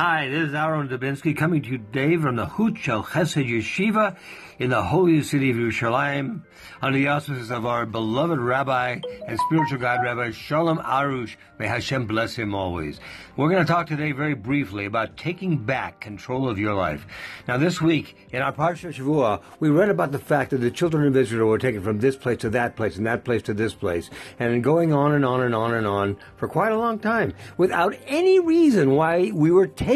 [0.00, 4.16] Hi, this is Aaron Dubinsky coming to you today from the Chut Shel Chesed Yeshiva
[4.60, 6.42] in the holy city of Yerushalayim
[6.80, 11.34] under the auspices of our beloved Rabbi and spiritual guide, Rabbi Shalom Arush.
[11.58, 13.00] May Hashem bless him always.
[13.36, 17.04] We're going to talk today very briefly about taking back control of your life.
[17.48, 21.08] Now, this week in our Parsha Shavua, we read about the fact that the children
[21.08, 23.74] of Israel were taken from this place to that place and that place to this
[23.74, 27.34] place, and going on and on and on and on for quite a long time
[27.56, 29.87] without any reason why we were taken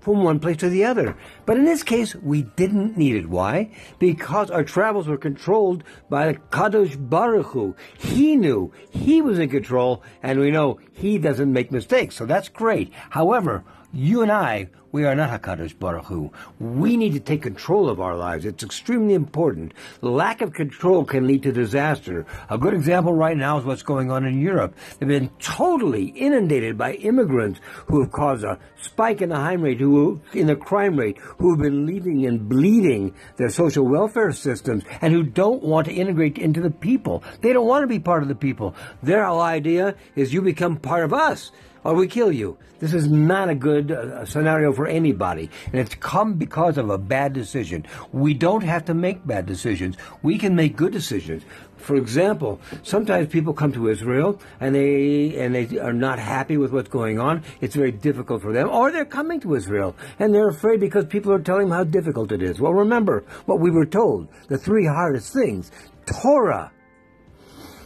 [0.00, 1.16] from one place to the other.
[1.46, 3.28] But in this case, we didn't need it.
[3.28, 3.70] Why?
[4.00, 7.76] Because our travels were controlled by the Kadosh Baruch Hu.
[7.96, 8.72] He knew.
[8.90, 12.16] He was in control, and we know he doesn't make mistakes.
[12.16, 12.92] So that's great.
[13.10, 16.30] However, you and I, we are not Hakadosh Baruch Hu.
[16.58, 18.44] We need to take control of our lives.
[18.44, 19.72] It's extremely important.
[20.02, 22.26] Lack of control can lead to disaster.
[22.50, 24.74] A good example right now is what's going on in Europe.
[24.98, 29.80] They've been totally inundated by immigrants who have caused a spike in the crime rate,
[29.80, 34.84] who in the crime rate, who have been leaving and bleeding their social welfare systems,
[35.00, 37.22] and who don't want to integrate into the people.
[37.40, 38.74] They don't want to be part of the people.
[39.02, 41.52] Their whole idea is you become part of us
[41.88, 42.58] or we kill you.
[42.80, 45.48] This is not a good uh, scenario for anybody.
[45.72, 47.86] And it's come because of a bad decision.
[48.12, 49.96] We don't have to make bad decisions.
[50.22, 51.44] We can make good decisions.
[51.78, 56.70] For example, sometimes people come to Israel and they and they are not happy with
[56.72, 57.42] what's going on.
[57.62, 61.32] It's very difficult for them, or they're coming to Israel and they're afraid because people
[61.32, 62.60] are telling them how difficult it is.
[62.60, 65.70] Well, remember what we were told: the three hardest things:
[66.04, 66.70] Torah,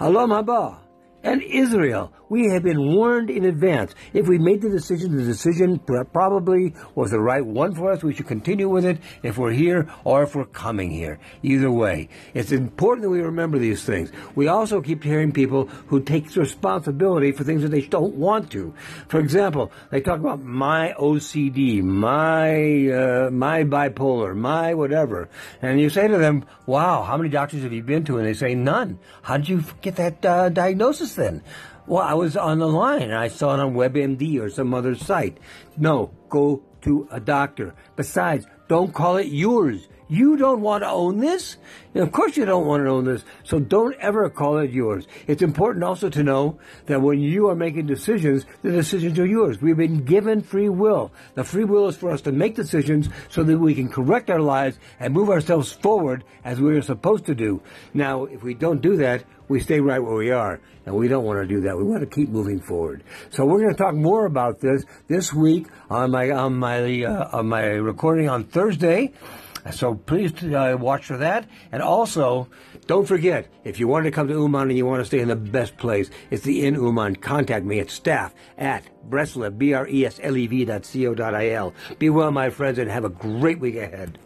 [0.00, 0.80] Olam Haba,
[1.22, 2.12] and Israel.
[2.28, 3.94] We have been warned in advance.
[4.12, 8.02] If we made the decision, the decision probably was the right one for us.
[8.02, 11.20] We should continue with it if we're here or if we're coming here.
[11.42, 14.10] Either way, it's important that we remember these things.
[14.34, 18.74] We also keep hearing people who take responsibility for things that they don't want to.
[19.08, 25.28] For example, they talk about my OCD, my uh, my bipolar, my whatever,
[25.62, 28.34] and you say to them, "Wow, how many doctors have you been to?" And they
[28.34, 31.42] say, "None." How did you get that uh, diagnosis then?
[31.86, 35.38] Well, I was on the line I saw it on WebMD or some other site.
[35.76, 37.74] No, go to a doctor.
[37.94, 39.88] Besides, don't call it yours.
[40.08, 41.56] You don't want to own this?
[41.94, 43.24] And of course you don't want to own this.
[43.42, 45.06] So don't ever call it yours.
[45.26, 49.60] It's important also to know that when you are making decisions, the decisions are yours.
[49.60, 51.10] We've been given free will.
[51.34, 54.40] The free will is for us to make decisions so that we can correct our
[54.40, 57.60] lives and move ourselves forward as we are supposed to do.
[57.92, 60.60] Now, if we don't do that, we stay right where we are.
[60.84, 61.76] And we don't want to do that.
[61.76, 63.02] We want to keep moving forward.
[63.30, 67.38] So we're going to talk more about this this week on my on my uh,
[67.38, 69.12] on my recording on Thursday.
[69.72, 71.48] So please uh, watch for that.
[71.72, 72.48] And also,
[72.86, 75.28] don't forget, if you want to come to Uman and you want to stay in
[75.28, 77.16] the best place, it's the Inn Uman.
[77.16, 81.74] Contact me at staff at Breslev, B-R-E-S-L-E-V dot C-O dot I-L.
[81.98, 84.18] Be well, my friends, and have a great week ahead.